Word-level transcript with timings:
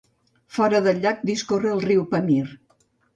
Fora 0.55 0.79
del 0.87 0.97
llac 1.03 1.21
discorre 1.31 1.71
el 1.73 1.83
riu 1.83 2.01
Pamir. 2.15 2.41